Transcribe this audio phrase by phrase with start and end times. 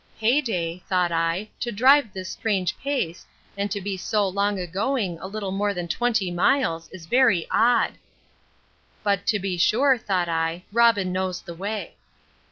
[0.17, 4.65] Hey day, thought I, to drive this strange pace, and to be so long a
[4.65, 7.99] going a little more than twenty miles, is very odd!
[9.03, 11.97] But to be sure, thought I, Robin knows the way.